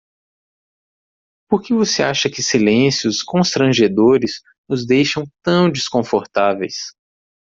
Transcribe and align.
Por 1.47 1.61
que 1.61 1.75
você 1.75 2.01
acha 2.01 2.27
que 2.27 2.41
silêncios 2.41 3.21
constrangedores 3.21 4.41
nos 4.67 4.83
deixam 4.83 5.23
tão 5.43 5.71
desconfortáveis? 5.71 6.95